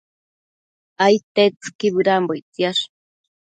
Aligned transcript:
Aidtetsëqui 1.05 1.87
bëdambo 1.95 2.31
ictsiash 2.39 2.81